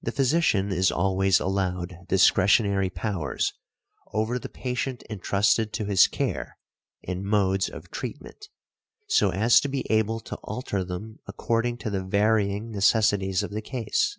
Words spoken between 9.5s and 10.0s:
to be